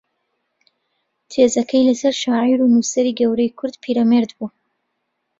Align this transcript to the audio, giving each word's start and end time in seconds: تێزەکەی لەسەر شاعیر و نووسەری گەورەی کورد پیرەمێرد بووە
تێزەکەی 1.31 1.87
لەسەر 1.89 2.13
شاعیر 2.23 2.59
و 2.61 2.71
نووسەری 2.73 3.17
گەورەی 3.19 3.55
کورد 3.57 3.75
پیرەمێرد 3.83 4.31
بووە 4.37 4.49